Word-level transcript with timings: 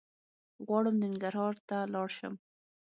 غواړم 0.67 0.95
ننګرهار 1.03 1.55
ته 1.67 1.77
لاړ 1.93 2.09
شم 2.17 2.33